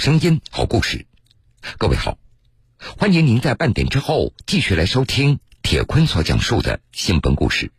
[0.00, 1.04] 声音，好故事。
[1.76, 2.16] 各位好，
[2.96, 7.70] 欢迎您在半点之后继续来收听铁坤所讲述的新闻故事。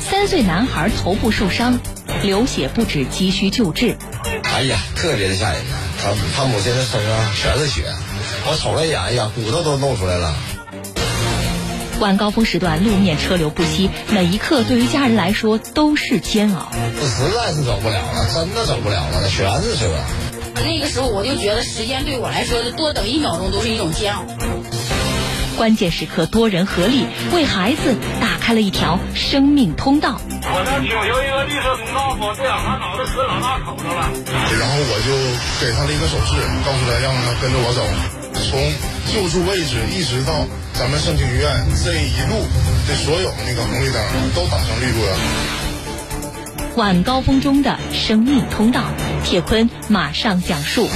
[0.00, 1.78] 三岁男孩头部受伤，
[2.24, 3.96] 流血不止，急需救治。
[4.42, 5.76] 哎呀，特别的吓人呐！
[6.02, 7.84] 他他母亲的身上全是血，
[8.50, 10.34] 我瞅了一眼，哎呀，骨头都露出来了。
[11.98, 16.70] 晚高峰时段，路面车流不息，每一刻对于家人来说都是煎熬。
[17.00, 19.88] 这实在是走不了了，真的走不了了，全是车。
[20.64, 24.24] 那个时候我就觉得时间对我来说，多等一秒钟都是一种煎熬。
[25.56, 30.20] 关键时刻，多人合力为孩子打开了一条生命通道。
[30.48, 34.12] 我这挺有一个绿色通道，我这两把脑袋磕老大口子了。
[34.60, 35.08] 然后我就
[35.60, 37.80] 给他了一个手势，告诉他让他跟着我走。
[38.36, 38.60] 从
[39.08, 40.44] 救助位置一直到
[40.74, 41.48] 咱们盛京医院
[41.82, 42.44] 这一路
[42.86, 43.96] 的所有那个红绿灯
[44.34, 45.16] 都打上绿路了。
[46.76, 48.84] 晚高峰中的生命通道，
[49.24, 50.88] 铁坤马上讲述。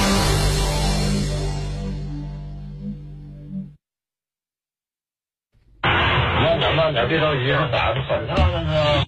[5.83, 8.61] 慢点，慢点，别着急，打个粉烫那
[9.01, 9.07] 是。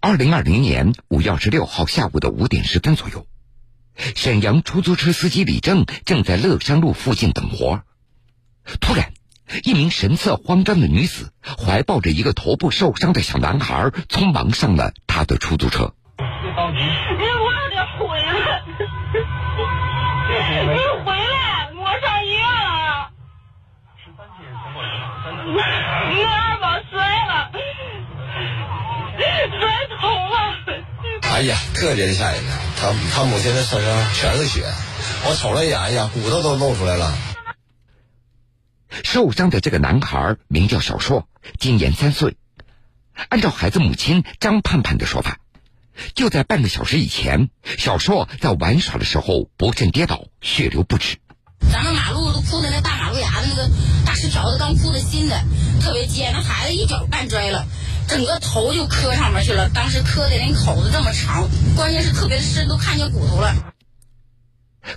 [0.00, 3.26] 二零二零年五月二十六号下午的五点十分左右。
[3.96, 7.82] 沈阳出租车司机李正正在乐山路附近等活，
[8.80, 9.12] 突然，
[9.62, 15.94] 一名神色慌张的女子怀抱着一个头部受伤的小男孩，匆忙上了他的出租车。
[16.16, 16.78] 别着急，
[17.98, 18.62] 回来！
[20.64, 23.10] 你回来，我上医院了。
[23.96, 24.76] 十三斤什么？
[26.12, 26.94] 你二宝摔
[27.26, 27.30] 了，
[29.58, 29.62] 摔
[30.00, 30.34] 头了。
[31.34, 32.42] 哎呀，特别的吓人！
[32.80, 34.64] 他他母亲的身上全是血，
[35.26, 37.12] 我瞅了一眼，哎呀，骨头都露出来了。
[39.02, 42.36] 受伤的这个男孩名叫小硕，今年三岁。
[43.28, 45.38] 按照孩子母亲张盼盼的说法，
[46.14, 51.16] 就在半个小时以前，小硕在玩耍的时候不慎跌倒，血流不止。
[51.72, 53.70] 咱们马路都铺的那大马路牙子那个
[54.04, 55.42] 大石条子刚铺的新的，
[55.80, 57.66] 特别尖，那孩子一脚绊摔了。
[58.06, 63.72] 整个头就磕上面去了，当时磕的人口子这么长，关键是特别深，都看见骨头了。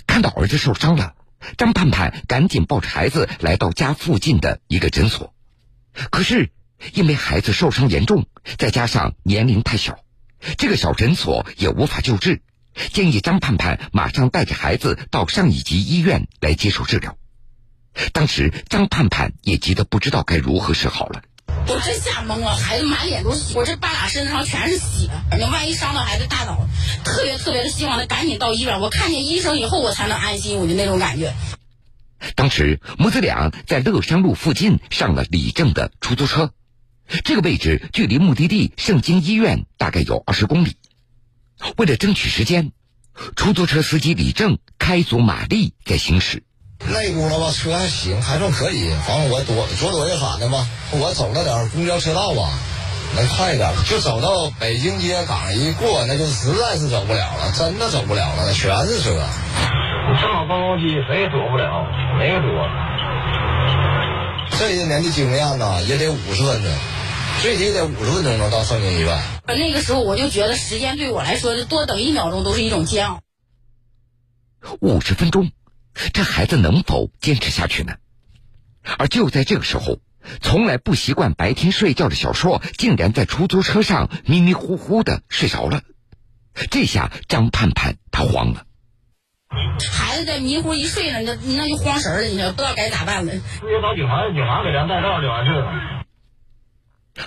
[0.06, 1.14] 看到儿子受伤了，
[1.56, 5.32] 张盼盼赶紧抱着孩子来到家附近的一个诊所。
[6.10, 6.50] 可是
[6.92, 8.26] 因为孩子受伤严重，
[8.58, 9.98] 再加上年龄太小，
[10.56, 12.42] 这个小诊所也无法救治，
[12.92, 17.16] 建议张盼盼马上带着孩子到上一级医院来接受治疗。
[18.12, 21.22] 当时张盼盼也急得不知道该如何是好了。
[21.66, 26.66] 我真吓懵了，孩子满脸都是血，我这半拉身子上全是血，那万一伤到孩子大脑，
[27.04, 28.80] 特别特别的希望他赶紧到医院。
[28.80, 31.34] 我看见医生以后，我才能安心，我就那种感觉。
[32.36, 36.52] 当时母子俩在乐山路附近上了李正的出租车，
[37.24, 40.76] 这个位置距离目的地盛京医院大概有二十公里。
[41.76, 42.72] 为了争取时间，
[43.34, 46.42] 出租车司机李正开足马力在行驶。
[46.80, 48.90] 那轱辘吧，车还行，还算可以。
[49.06, 52.50] 反正我躲左躲右闪的嘛，我走了点公交车道吧，
[53.16, 53.68] 能快点。
[53.86, 59.10] 就走到北京街港一过，那就实在是走不了了，真的走不了了，那全是车。
[59.10, 61.84] 你上好高峰期，谁也躲不了，
[62.18, 62.48] 没个躲。
[64.58, 66.72] 这些年的经验呢，也得五十分钟，
[67.40, 69.18] 最低得五十分钟能到盛京医院。
[69.46, 73.20] 那个时候我就觉得时间对我来说，多等一秒钟都是一种煎熬。
[74.80, 75.50] 五十分钟。
[76.12, 77.94] 这孩子能否坚持下去呢？
[78.98, 79.98] 而就在这个时候，
[80.40, 85.82] 从来不习惯白天睡觉的小硕，竟然在出租车上迷迷糊糊的睡着了。
[86.70, 88.62] 这下张盼盼她慌了。
[89.90, 93.32] 孩子在迷糊一睡呢，那那就慌神了，你说不知道该咋办了。
[93.32, 95.66] 直接找警察，警察给咱带道就完事了。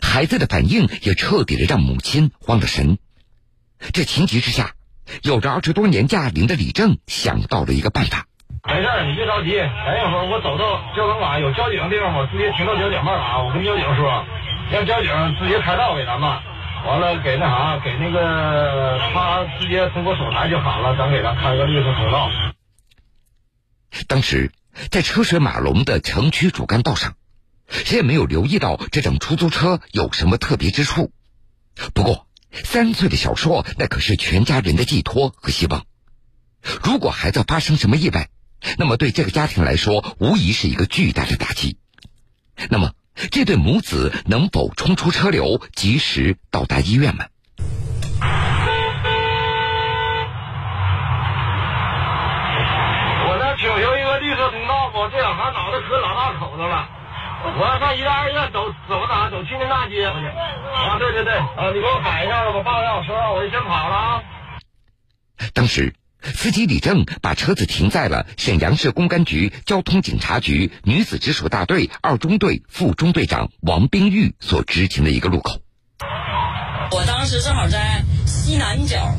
[0.02, 2.98] 孩子的反应也彻底的让母亲慌了神。
[3.94, 4.76] 这情急之下，
[5.24, 8.28] 有着二十多年驾龄的李正想到了一个办法。
[8.64, 14.24] 没事你别着急，等一会儿我走到交通岗有交警的地方，我直接停到交警办啊，我跟交警说，
[14.72, 15.10] 让交警
[15.40, 16.30] 直接开道给咱们，
[16.86, 22.30] 完了给那啥，给那个他直接通过手台就好了，咱给他开个绿色通道。
[24.08, 24.52] 当时
[24.92, 27.16] 在车水马龙的城区主干道上，
[27.72, 31.12] 谁也没有留意到这辆出租车有什么特别之处。
[31.94, 35.86] 不过，三岁的小硕那可是全家人的寄托和希望，
[36.84, 38.30] 如果孩子发生什么意外，
[38.78, 41.78] 那么，对这个家庭来说，无疑是一个巨大的打击。
[42.70, 42.92] 那么，
[43.32, 47.26] 这对母子能否冲出车流，及时到达医院吗？
[53.24, 57.01] 我那挺有一个绿色通道，我这两盘脑袋磕老大口子了。
[57.44, 59.30] 我要上医大二院，走走哪？
[59.30, 60.06] 走青年大街。
[60.06, 64.24] 啊，对对对，啊，你给我改一下子，我报一下我车，我就先跑了啊。
[65.54, 65.94] 当时。
[66.24, 75.62] 司机李正把车子停在了沈阳市公安局交通警察局女子直属大队二中队副中队长王冰玉所执勤的一个路口。
[76.92, 79.16] 我当时正好在西南角，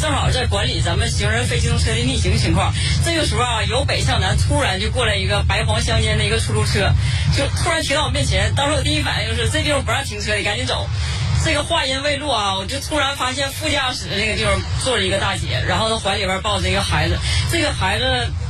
[0.00, 2.72] 正好在管理咱们行人非机动车的逆行情况。
[3.04, 6.92] 这个时候啊，由北向南突然就过来一个白黄相间的一个出租车，
[7.36, 8.54] 就突然停到我面前。
[8.54, 10.88] 当时我第一反应就是这地方不让停车，你赶紧走。
[11.44, 17.16] 这个话音未落啊，我就突然发现副驾驶那个地方坐着一个大姐，然后她怀里边抱着一个孩子。
[17.50, 18.04] 这个孩子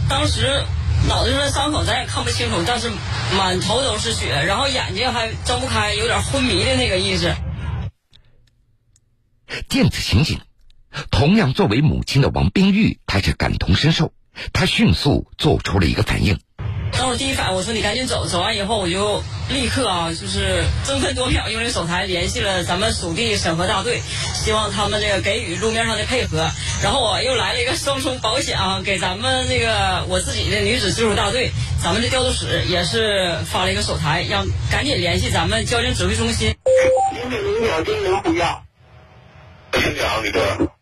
[0.09, 0.63] 当时
[1.07, 2.91] 脑袋上的伤口咱也看不清楚，但是
[3.37, 7.35] 满头都是血，然后眼睛还睁不开，有点昏迷的那个意思。
[9.69, 10.41] 电子刑警，
[11.11, 14.13] 同样作为母亲的王冰玉，她是感同身受，
[14.53, 16.39] 她迅速做出了一个反应。
[16.93, 18.27] 当我第一反应，我说你赶紧走。
[18.27, 24.01] 走完以后，我就立刻啊，就是争分夺秒，用这手台联系了咱们属地审核大队，
[24.35, 26.49] 希望他们这个给予路面上的配合。
[26.83, 31.51] 然后我又来了一个双重保险啊，给咱们那个我自己的女子直属大队，
[31.83, 36.55] 咱们的调度室也是发了一个手台，让赶紧联系咱们交警指挥中心。
[37.13, 38.63] 零点零秒经能呼叫。
[39.73, 40.76] 听讲，李哥。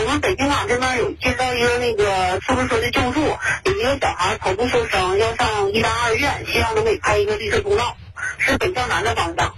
[0.00, 3.20] 我们北京港这边有接到一个那个出租车的救助，
[3.64, 7.98] 有一个小孩头部受伤，要上医大二院，希望能给开一个绿色通道，
[8.38, 9.54] 是北向南的方向。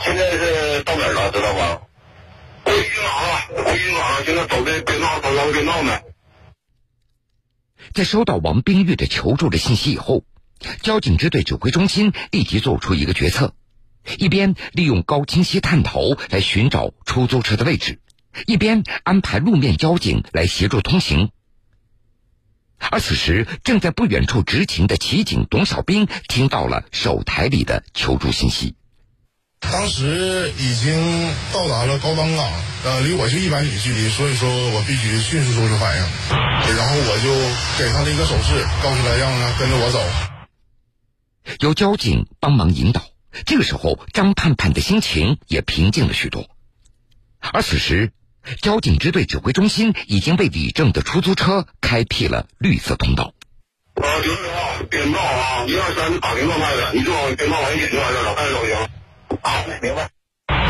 [0.00, 1.30] 现在是到哪儿了？
[1.30, 1.80] 知道吗？
[2.64, 6.00] 回云港了，回云港现在走的边闹，走到边闹呢。
[7.92, 10.24] 在收到王冰玉的求助的信息以后，
[10.80, 13.52] 交警支队指挥中心立即做出一个决策，
[14.18, 18.00] 一边利用高清晰探头来寻找出租车的位置。
[18.46, 21.30] 一边安排路面交警来协助通行，
[22.78, 28.74] 而此时正在不远处执勤的骑警董小兵听到了手台里的求助信息。
[29.60, 32.52] 当时已经到达了高档岗，
[32.84, 36.02] 呃，离我就一百米距离，所以说我必须迅速做出反应。
[36.76, 40.00] 然后我就给他了一个手势，告诉他让他跟着我走。
[41.60, 43.02] 有交警帮忙引导，
[43.46, 46.46] 这个时候张盼盼的心情也平静了许多。
[47.40, 48.12] 而此时。
[48.60, 53.32] 交警支队指挥中心已经为李正的出租车开辟了绿色通道。
[53.94, 58.76] 啊，九十号边道啊，一二三打停状态的，你就往边道往前就完事了，看着都行。
[59.42, 60.10] 好，明白。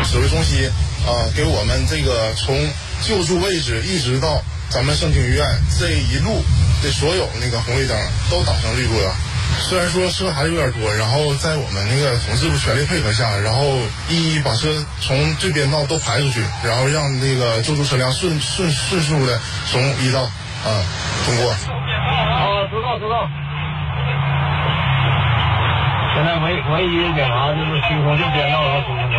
[0.05, 0.69] 指挥中心
[1.07, 2.55] 啊，给我们这个从
[3.01, 5.43] 救助位置一直到咱们盛京医院
[5.79, 6.43] 这一路
[6.83, 7.97] 的所有那个红绿灯
[8.29, 9.15] 都打上绿了。
[9.59, 13.79] 虽然说车还是有点多，然后在我们那个同事全力配合下，然后
[14.09, 14.69] 一一把车
[15.01, 20.85] 从这边道都排出去，然后让那个救助车辆顺顺迅速的从一道啊
[21.25, 21.49] 通过。
[21.51, 23.27] 啊，知道知道。
[26.15, 29.17] 现在唯唯一的检查就是虚空就边道和出风关，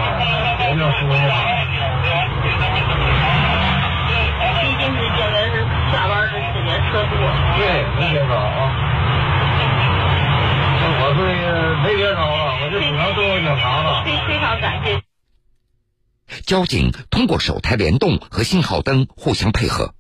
[0.56, 1.27] 别叫虚空检
[4.62, 7.12] 毕竟是现在是下班的时间车多。
[7.59, 8.73] 对，没别着啊。
[11.08, 11.20] 我是
[11.85, 14.03] 没别招了，我就只能做检查了。
[14.05, 15.03] 非非常感谢。
[16.44, 19.94] 交警通过手台联动和信号灯互相配合，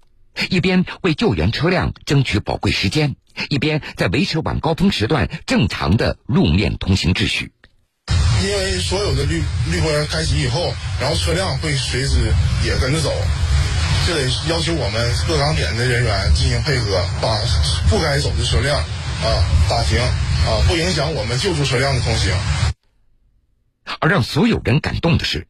[0.50, 3.14] 一边为救援车辆争取宝贵时间，
[3.50, 7.52] 一边在维持晚高峰时段正常的路面通行秩序。
[8.42, 12.32] 因为所有的绿绿光开启以后，然后车辆会随之
[12.64, 13.12] 也跟着走，
[14.08, 17.38] 这得要求我们各岗点的人员进行配合，把
[17.88, 18.82] 不该走的车辆
[19.22, 20.00] 啊打停。
[20.46, 22.32] 啊，不影响我们救助车辆的通行。
[23.98, 25.48] 而让所有人感动的是，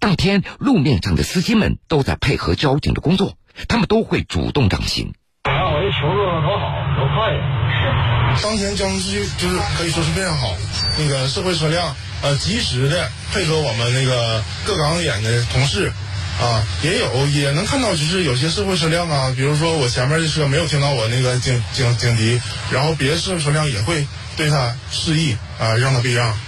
[0.00, 3.36] 当天路面上的司机们都在配合交警的工作，
[3.68, 5.12] 他们都会主动让行。
[5.42, 8.40] 啊，我一求助多好，多快呀！
[8.42, 10.54] 当前交通秩序就是可以说是非常好，
[10.96, 15.92] 那个社会车辆呃及时的配合我们那个各岗点的同事。
[16.40, 22.40] 啊，也有也能看到，就是有些社会车辆啊，比如说我前面的车没有听到我那个警警警笛，
[22.70, 26.38] 然后别的社会车辆也会对他示意啊，让他避让。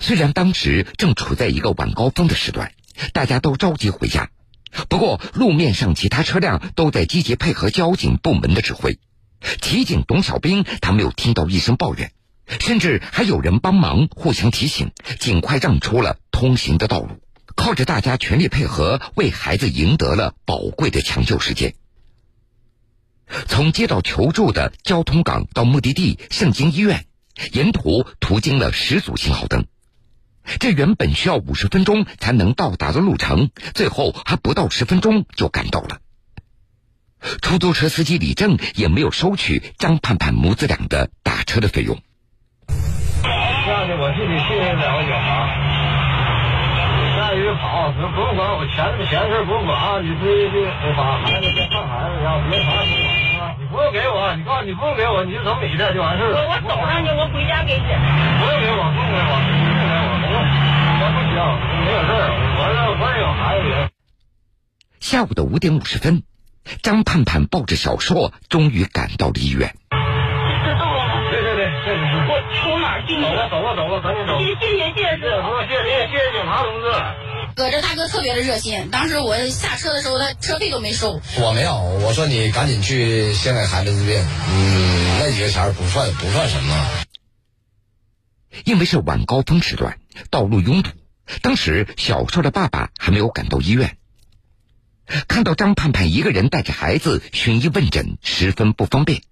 [0.00, 2.72] 虽然当时正处在一个晚高峰的时段，
[3.12, 4.28] 大家都着急回家，
[4.88, 8.98] 不过路面上其他车辆都在积极配合交警部门的指挥。
[9.60, 12.10] 骑警董小兵他没有听到一声抱怨，
[12.58, 17.20] 甚至还有人帮忙互相提醒，尽快让出了通行的道路。
[17.56, 21.74] 靠着大家全力配合，为孩子赢得了宝贵的抢救时间。
[23.48, 27.06] 从接到求助的交通岗到目的地盛京医院，
[27.52, 29.66] 沿途途经了十组信号灯。
[30.60, 35.98] 这原本需要五十分钟才能到达的路程，最后还不到十分钟就赶到了。
[37.42, 42.00] 出租车司机李正也没有收取张盼盼母子俩的打车的费用。
[42.68, 45.65] 这样的，我替你谢谢两位小孩。
[47.56, 53.56] 越跑，不不用管我钱钱的事不用管啊，你自己把孩子先看孩子，然后别啥也不管啊。
[53.58, 56.36] 你不用给我，你告诉你不用给我，你就走你的就完事了。
[56.36, 57.88] 我我走上去，我回家给你。
[57.88, 60.36] 不用给我，不用给我，不用给我，不用，
[61.00, 63.64] 我不需要，没有事儿，我这我也有孩子。
[65.00, 66.22] 下午的五点五十分，
[66.82, 69.72] 张盼盼抱着小硕，终于赶到了医院。
[69.90, 71.06] 知道了。
[71.30, 73.22] 对对对，这是我从哪儿进去？
[73.22, 74.38] 走吧走吧走吧，赶紧走。
[74.38, 75.60] 谢谢谢谢师傅。
[75.62, 77.25] 谢谢谢谢警察同志。
[77.56, 81.22] 搁这大哥特别的热心，当时我下车的时候，他车费都没收。
[81.40, 86.88] 我没有，我说你赶紧去先给孩子治病，嗯，那几个钱不算不算什么。
[88.66, 89.98] 因为是晚高峰时段，
[90.28, 90.90] 道路拥堵，
[91.40, 93.96] 当时小帅的爸爸还没有赶到医院。
[95.26, 99.22] 看到张盼盼一个人带着孩子寻医问诊，十分不方便。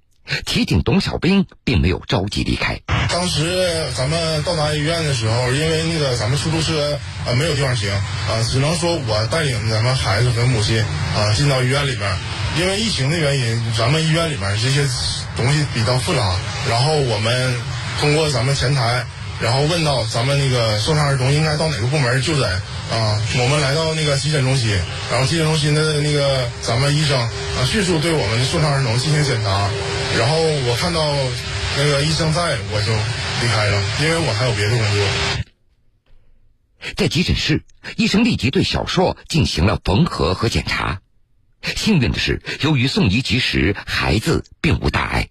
[0.46, 2.80] 提醒董小兵并没有着急离开。
[3.10, 12.10] 当时咱们到达医院的时候，因为那个咱们出租车啊没有地方停啊，只能说我带领咱们孩子和母亲啊进到医院里边。
[12.56, 14.86] 因为疫情的原因，咱们医院里面这些
[15.36, 16.36] 东西比较复杂，
[16.70, 17.54] 然后我们
[18.00, 19.04] 通过咱们前台，
[19.40, 22.50] 然后问到咱们那个受伤儿童应该到哪个部门就诊
[22.90, 23.20] 啊。
[23.38, 24.70] 我们来到那个急诊中心，
[25.10, 29.68] 然后急诊中心的那个咱们医生啊迅速对我们的受伤儿童进行检查。
[30.18, 31.14] 然后我看到
[31.76, 32.92] 那个医生在，我就
[33.42, 35.06] 离开了，因为我还有别的工作。
[36.96, 37.64] 在急诊室，
[37.96, 41.00] 医生立即对小硕进行了缝合和检查。
[41.74, 45.28] 幸运的是，由于送医及时，孩子并无大碍。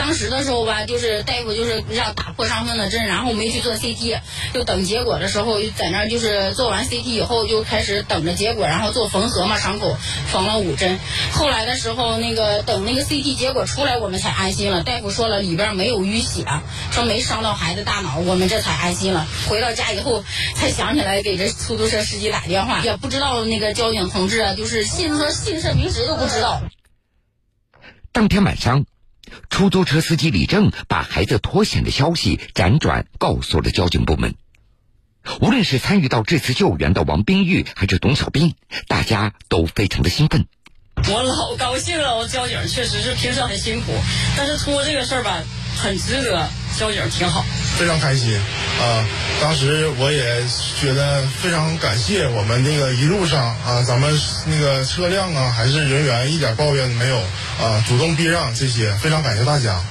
[0.00, 4.18] 当时的时候吧，就是大夫就是让打破伤风的针，然后没去做 CT，
[4.54, 9.98] 就等结果的时候，在那儿就是做完 CT 以后就开始等着结果，然后做缝合嘛，伤口
[10.32, 10.98] 缝了五针。
[11.32, 14.82] 后来的时候，那个等那个 CT 结果出来，我们才安心了。
[14.82, 16.46] 大夫说了里边没有淤血，
[16.90, 19.28] 说没伤到孩子大脑，我们这才安心了。
[19.50, 20.24] 回到家以后
[20.56, 26.62] 才想起来给这出租车司机打电话，也不知道那个交警同志，就是姓说姓甚名谁都不知道。
[28.12, 28.86] 当天晚上。
[29.48, 34.34] 出租车司机李正把孩子脱险的消息辗转告诉了交警部门。
[35.40, 38.54] 无论是参与到这次救援的王冰玉还是董小兵，
[38.88, 40.46] 大家都非常的兴奋。
[41.08, 43.92] 我老高兴了，我交警确实是平时很辛苦，
[44.36, 45.42] 但是出这个事儿吧，
[45.80, 46.46] 很值得，
[46.78, 47.42] 交警挺好，
[47.78, 49.06] 非常开心啊！
[49.40, 50.44] 当时我也
[50.78, 54.14] 觉得非常感谢我们那个一路上啊，咱们
[54.46, 57.16] 那个车辆啊，还是人员一点抱怨没有
[57.58, 59.82] 啊，主动避让这些，非常感谢大家。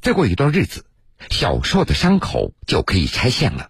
[0.00, 0.84] 再过一段日子，
[1.30, 3.68] 小硕的伤口就可以拆线了。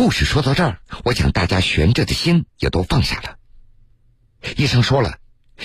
[0.00, 3.36] 故事说到这儿，我想大家悬着的心也都放下了。
[4.56, 5.18] 医生说了，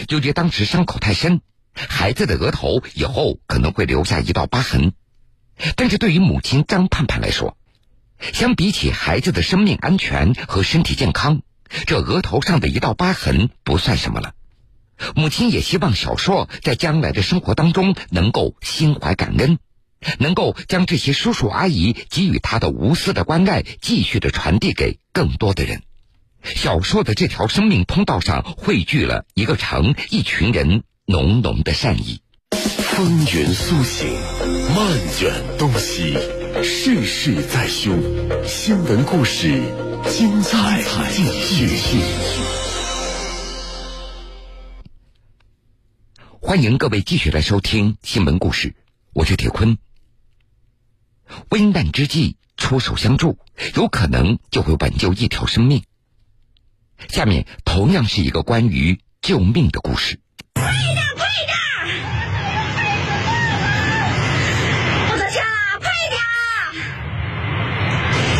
[0.09, 1.39] 由于当时伤口太深，
[1.73, 4.91] 孩子的额头以后可能会留下一道疤痕。
[5.77, 7.55] 但是对于母亲张盼盼来说，
[8.33, 11.41] 相比起孩子的生命安全和身体健康，
[11.87, 14.33] 这额头上的一道疤痕不算什么了。
[15.15, 19.59] 母亲也希望小硕在将来的生活当中能够心怀感恩。
[20.19, 25.83] 能够将这些叔叔阿姨给予他的无私的关爱，继续的传递给更多的人。
[26.43, 32.21] 小说的这条生命通道上汇聚了一个城、一群人浓浓的善意。
[32.51, 34.07] 风云苏醒，
[34.73, 36.17] 漫卷东西，
[36.63, 37.99] 世事在胸。
[38.47, 39.61] 新闻故事，
[40.09, 40.81] 精彩
[41.11, 41.23] 继
[41.75, 41.99] 续。
[46.39, 48.75] 欢迎各位继续来收听新闻故事，
[49.13, 49.77] 我是铁坤。
[51.49, 53.37] 危难之际出手相助，
[53.75, 55.83] 有可能就会挽救一条生命。
[57.09, 60.19] 下面同样是一个关于救命的故事。
[60.53, 61.57] 快点，快点！
[65.11, 65.39] 我的车，
[65.81, 66.19] 快点！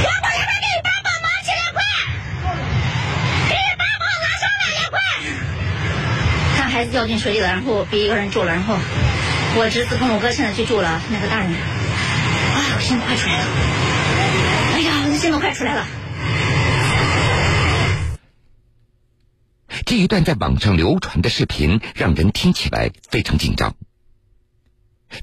[0.04, 1.82] 要不要给你帮帮忙起来，快！
[3.50, 5.00] 给你帮忙拿上来呀，快！
[6.56, 8.78] 看孩子掉进水里了，然后被一个人救了，然后
[9.58, 11.54] 我侄子跟我哥现在去救了那个大人。
[12.86, 13.46] 我心都快出来了！
[14.76, 15.88] 哎呀，我心都快出来了！
[19.88, 23.76] 这一段在网上流传的视频让人听起来非常紧张。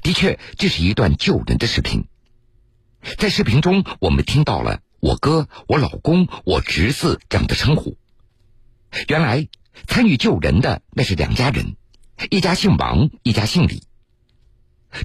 [0.01, 2.03] 的确，这是一段救人的视频。
[3.17, 7.97] 在视频中，我们听到了“我哥”“我老公”“我侄子”这样的称呼。
[9.07, 9.47] 原来，
[9.87, 11.77] 参与救人的那是两家人，
[12.29, 13.83] 一家姓王，一家姓李。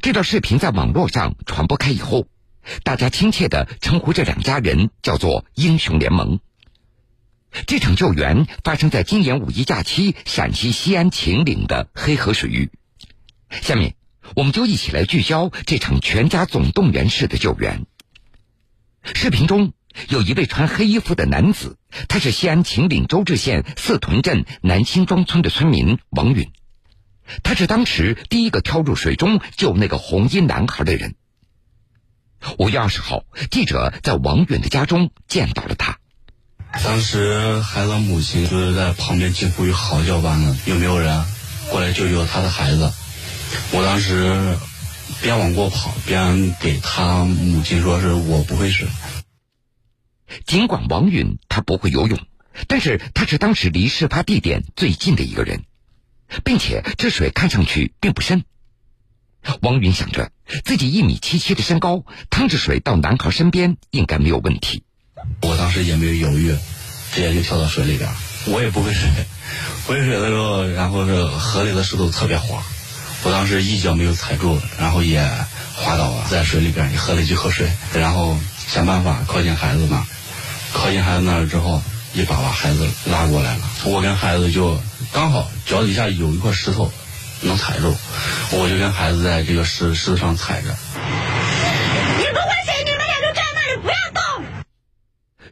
[0.02, 2.26] 这段视频在网络上传播开以后。
[2.82, 6.40] 大家亲切的称呼这两家人叫做“英雄联盟”。
[7.66, 12.70] 这场救援发生在今年五一假期陕西西安秦岭的黑河水域。
[13.62, 13.94] 下面，
[14.36, 17.86] 我们就一起来聚焦这场全家总动员式的救援。
[19.14, 19.72] 视频中
[20.10, 26.52] 有一位穿黑衣服的男子，他是西安秦岭周至县四屯镇南辛庄村的村民王允，
[27.42, 31.14] 他是当时第一个跳入水中救那个红衣男孩的人。
[32.58, 35.98] 五月二十号，记者在王允的家中见到了他。
[36.84, 41.24] 当时孩子母亲就是在旁边近乎于嚎叫般的，有没有人
[41.70, 42.92] 过来救救他的孩子？
[43.72, 44.56] 我当时
[45.22, 48.86] 边往过跑边给他母亲说：“是我不会水。”
[50.44, 52.18] 尽管王允他不会游泳，
[52.66, 55.64] 但是他是当时离事发地点最近的一个人，
[56.44, 58.44] 并且这水看上去并不深。
[59.62, 60.30] 王云想着
[60.64, 64.82] 自己一米七七的身高，趟着水到男孩身边应该没有问题。
[65.42, 66.56] 我当时也没有犹豫，
[67.12, 68.08] 直接就跳到水里边。
[68.46, 69.08] 我也不会水，
[69.86, 72.62] 不会水的时候，然后是河里的石头特别滑，
[73.24, 75.22] 我当时一脚没有踩住，然后也
[75.74, 80.04] 滑倒了，在水里边也，喝了几口水，然后想办法靠近孩子那儿，
[80.72, 81.82] 靠近孩子那儿之后，
[82.14, 83.68] 一把把孩子拉过来了。
[83.84, 84.80] 我跟孩子就
[85.12, 86.92] 刚好脚底下有一块石头
[87.42, 87.94] 能踩住，
[88.52, 90.68] 我就跟孩子在这个石石头上踩着。
[90.68, 92.58] 你不会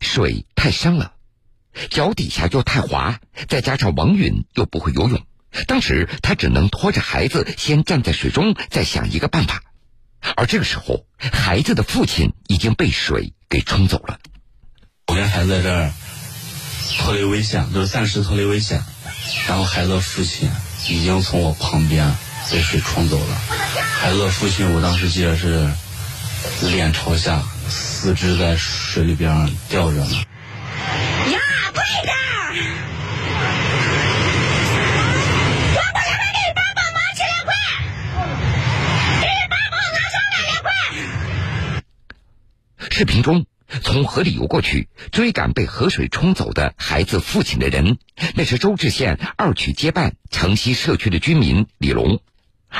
[0.00, 1.12] 水太深了，
[1.90, 5.26] 脚底下又太滑，再加上王允又不会游泳，
[5.66, 9.62] 当时他只能拖着孩子先站在水中，再想一个办法。
[10.36, 14.18] 而这个时候，孩子的父亲已经被水给冲走了。
[15.08, 15.92] 我跟孩子在这儿
[16.98, 18.82] 脱离危险，就是暂时脱离危险，
[19.48, 20.50] 然后孩子的父亲
[20.88, 22.14] 已经从我旁边
[22.50, 23.36] 被水冲走了。
[24.00, 25.70] 孩子的父亲，我当时记得是
[26.62, 27.42] 脸朝下。
[27.68, 30.16] 四肢在水里边吊着呢。
[31.32, 31.38] 呀，
[31.74, 32.14] 快点！
[35.74, 37.52] 我不想给你爸帮忙起来，快！
[39.20, 40.70] 给你爸帮拿上来了，快！
[42.90, 43.44] 视频中，
[43.82, 47.98] 从河里游过去追赶被河水冲走的孩子父亲的人，
[48.34, 52.20] 那是周至县二曲街办城西社区的居民李龙。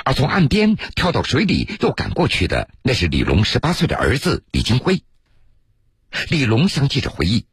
[0.05, 5.03] 而从岸边跳到水里又赶过去的，那是李龙十八岁的儿子李金辉。
[6.29, 7.47] 李龙向记者回忆，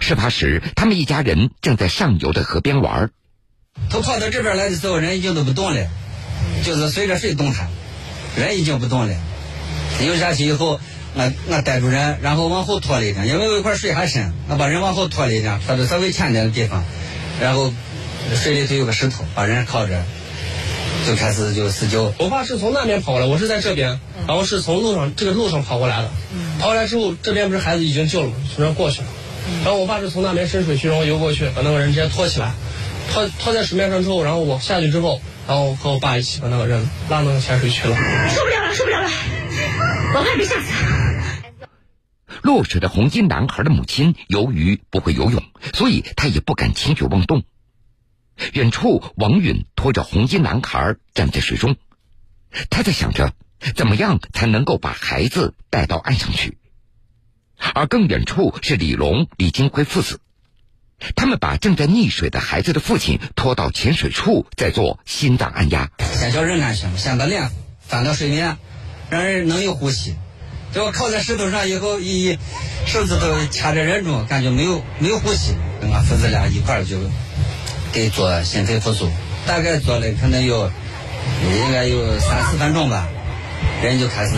[0.00, 3.10] 事发时他们一家人正在上游的河边玩。
[3.88, 5.88] 他跑到这边来的时候，人已经都不动了，
[6.64, 7.68] 就是随着水动弹，
[8.36, 9.14] 人已经不动了。
[10.04, 10.80] 游下去以后，
[11.14, 16.84] 我我逮住人，然后往后拖了一点，因为有一块水还深，我把人往后拖了一点，拖到稍微浅点的地方，
[17.40, 17.72] 然后
[18.34, 20.02] 水里头有个石头，把人靠着。
[21.06, 22.12] 就开始就施救。
[22.18, 26.10] 我爸是从那边跑过来，我是在这边，然后是从路上这个路上跑过来的。
[26.58, 28.34] 跑过来之后，这边不是孩子已经救了吗？
[28.54, 29.06] 从这过去了。
[29.64, 32.52] 然后我爸是从那边深水区然后游过去，把那个人直接拖起来，
[33.10, 37.96] 拖拖在水面上之后，然后我下去之后，然后和我爸一起把那个人拉那个浅水区了。
[37.96, 39.08] 受不了了，受不了了，
[40.14, 40.99] 我快被吓死了。
[42.42, 45.42] 落水的红衣男孩的母亲由于不会游泳，
[45.74, 47.44] 所以他也不敢轻举妄动。
[48.54, 51.76] 远处，王允拖着红衣男孩站在水中，
[52.70, 53.34] 他在想着
[53.76, 56.56] 怎么样才能够把孩子带到岸上去。
[57.74, 60.20] 而更远处是李龙、李金辉父子，
[61.14, 65.90] 他们把正在溺水的孩子的父亲拖到浅水处，再做心脏按压。
[66.14, 67.50] 先叫人安全，先把脸
[67.80, 68.56] 翻到水面，
[69.10, 70.16] 让人能有呼吸。
[70.72, 72.38] 结果靠在石头上以后，一
[72.86, 75.54] 手指头掐着人中，感觉没有没有呼吸。
[75.80, 76.98] 跟俺父子俩一块儿就。
[77.92, 79.10] 给做心肺复苏，
[79.48, 80.70] 大概做了可能有，
[81.42, 83.08] 应该有三四分钟吧，
[83.82, 84.30] 人就开始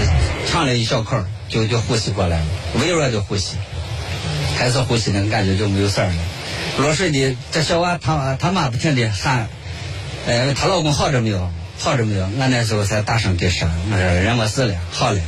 [0.50, 2.44] 呛了一小口，就就呼吸过来了，
[2.80, 3.58] 微弱的呼吸，
[4.56, 6.14] 开始呼吸那个感觉就没有事儿了。
[6.78, 9.50] 落水的这小娃他他妈不停的喊，
[10.26, 11.50] 呃，她老公好着没有？
[11.78, 12.24] 好着没有？
[12.40, 15.20] 俺那时候才大声给说，我说人没事了，好了。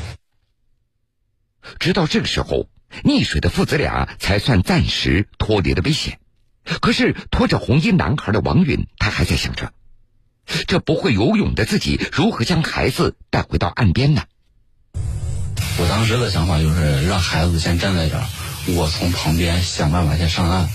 [1.84, 2.66] 直到这个时候，
[3.02, 6.18] 溺水的父子俩才算暂时脱离了危险。
[6.80, 9.70] 可是拖着红衣男孩的王允，他还在想着，
[10.66, 14.22] 这不会游泳的自己如何将孩子带回到岸边呢？
[15.76, 18.24] 我当时的想法就是让孩子先站在这儿，
[18.68, 20.70] 我从旁边想办法先上岸，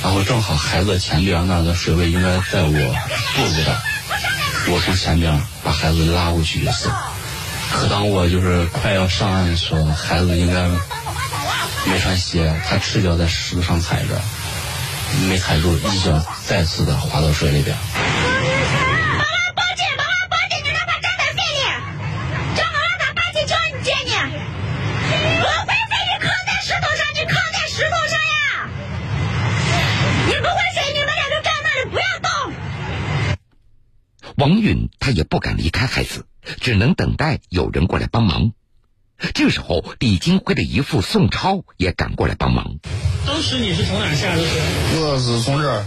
[0.00, 6.88] 然后正好孩子前边那的水位应该在我肚子这我从前边把孩子拉过去就行。
[7.72, 10.68] 可当我就是快要上岸的时候，孩子应该
[11.86, 14.20] 没穿鞋，他赤脚在石头上踩着。
[15.28, 17.76] 没踩住，一脚再次的滑到水里边。
[34.42, 36.26] 王允他也不敢离开孩子，
[36.60, 38.50] 只能等待有人过来帮忙。
[39.34, 42.74] 这时候，李金辉的姨父宋超也赶过来帮忙。
[43.24, 44.60] 当时你是从哪下的水？
[45.00, 45.84] 我是从这儿。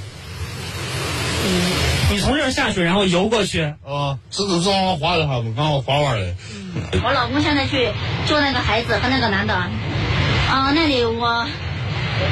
[2.09, 3.61] 你从这儿下去，然后游过去。
[3.61, 6.33] 啊，这是正好滑的哈，刚好滑完了。
[7.03, 7.89] 我老公现在去
[8.25, 11.45] 救那个孩子和那个男的，啊，那里我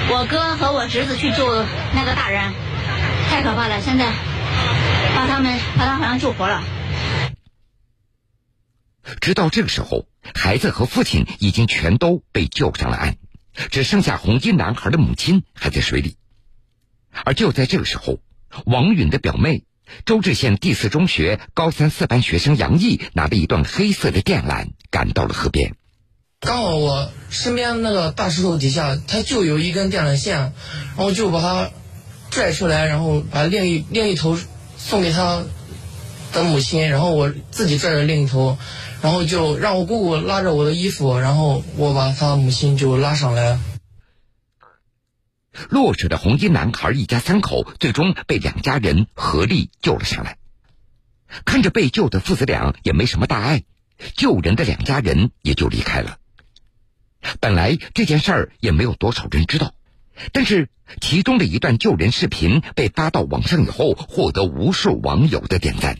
[0.10, 1.54] 我哥和我侄子去救
[1.94, 2.54] 那个大人，
[3.30, 3.82] 太可怕了！
[3.82, 4.06] 现在
[5.24, 6.62] 把他们把他好像救活了。
[9.22, 10.06] 直到这个时候，
[10.36, 13.16] 孩子和父亲已经全都被救上了岸，
[13.72, 16.18] 只剩下红衣男孩的母亲还在水里。
[17.24, 18.20] 而就在这个时候，
[18.66, 19.64] 王允的表妹。
[20.06, 25.76] 周至县第四中学高三四班学生杨毅拿着一段黑色的电缆赶到了河边。
[26.40, 31.70] 刚好我身边那个大石头底下，它就有一根电缆线，然后就把它
[32.32, 34.38] 拽出来，然后把另一另一头
[34.86, 35.44] 送给他
[36.34, 38.58] 的母亲，然后我自己拽着另一头，
[39.02, 43.58] 然后就让我姑姑拉着我的衣服，然后我把他母亲就拉上来。
[45.70, 50.38] 落水的红衣男孩一家三口最终被两家人合力救了上来。
[51.46, 53.64] 看着被救的父子俩也没什么大碍，
[54.16, 56.18] 救人的两家人也就离开了。
[57.40, 59.74] 本来这件事儿也没有多少人知道，
[60.32, 60.70] 但是
[61.02, 65.98] 其中的一段救人视频被发到网上以后，获得无数网友的点赞。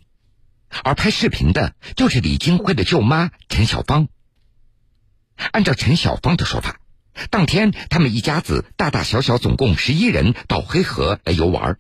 [0.84, 4.08] 而拍视频的就是李金辉的舅妈陈小芳。
[5.52, 6.80] 按照陈小芳的说法。
[7.30, 11.78] 当天，他们一家子大大小小总共十一人到黑河来游玩。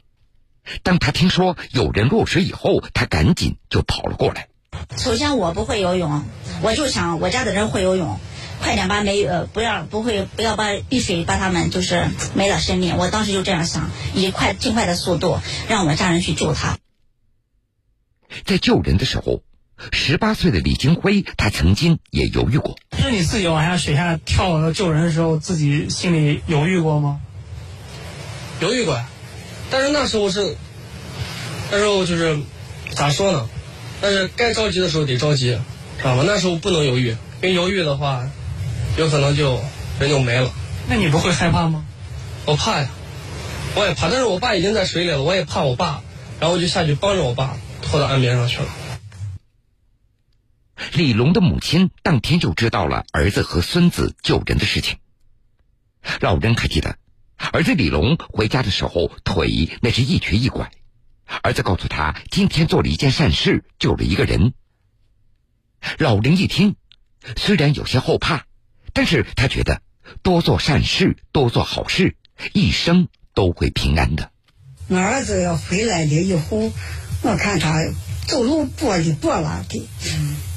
[0.84, 4.50] 当他听说有人落水以后，他赶紧就跑了过来。
[4.96, 6.24] 首先，我不会游泳，
[6.62, 8.19] 我就想我家的人会游泳，
[8.63, 12.97] 快点把没呃不要不会不要把溺水把他们就是没了生命。
[12.97, 16.78] 我当时就这样想，以快尽快的速度让我家人去救他。
[18.45, 19.43] 在救人的时候。
[19.91, 22.78] 十八岁的李金辉，他曾经也犹豫过。
[22.97, 27.19] 是你自己往下水下跳救人的时候，自己心里犹豫过吗？
[28.62, 29.04] 犹豫过，
[29.69, 30.56] 但是那时候是，
[31.71, 32.39] 那时候就是
[32.91, 33.49] 咋说呢？
[33.99, 35.58] 但是该着急的时候得着急，
[35.97, 36.23] 知道吗？
[36.26, 37.10] 那时候不能犹豫，
[37.41, 38.30] 因为犹豫的话，
[38.97, 39.60] 有可能就
[39.99, 40.51] 人就没了。
[40.88, 41.86] 那你不会害怕吗？
[42.45, 42.89] 我怕呀，
[43.75, 44.10] 我也怕。
[44.10, 46.03] 但是我爸已经在水里了，我也怕我爸，
[46.39, 48.67] 然后我就下去帮着我爸拖到岸边上去了。
[50.93, 54.97] 李龙的母亲当天就知道了儿子和孙子救人的事情。
[56.19, 56.97] 老人还记得，
[57.38, 60.71] 儿子李龙回家的时候腿那是一瘸一拐，
[61.41, 64.53] 儿子告诉他今天做了一件善事，救了一个人。
[65.97, 66.75] 老人一听，
[67.38, 68.45] 虽然有些后怕，
[68.93, 69.82] 但是他觉得
[70.21, 72.15] 多做善事，多做好事，
[72.53, 74.32] 一生都会平安的。
[74.88, 76.71] 我儿子要回来了以后，
[77.21, 77.82] 我看他。
[78.25, 79.86] 走路跛里跛拉的，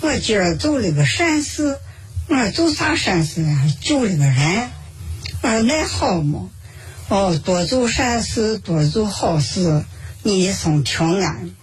[0.01, 1.77] 我今儿做了个善事，
[2.29, 3.67] 我做啥善事啊？
[3.81, 4.71] 救了个人，
[5.43, 6.49] 我说那好嘛？
[7.09, 9.85] 哦，多做善事，多做好事，
[10.23, 11.57] 你一生平安。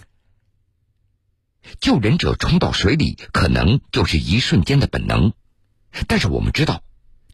[1.80, 5.32] 救人者冲到水里，可能就是一瞬间的本能，
[6.08, 6.82] 但是我们知道，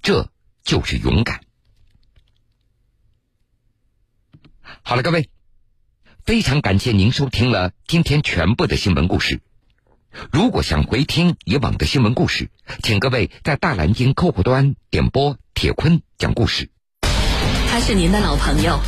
[0.02, 0.28] 这
[0.62, 1.40] 就是勇敢。
[4.82, 5.28] 好了，各位。
[6.22, 9.40] 非常感谢您收听了今天全部的新闻故事。
[10.30, 12.50] 如果想回听以往的新闻故事，
[12.82, 16.70] 请各位在大蓝鲸客户端点播铁坤讲故事。
[17.68, 18.78] 他是您的老朋友。